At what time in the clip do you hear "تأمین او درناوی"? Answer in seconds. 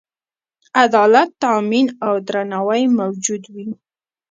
1.43-2.83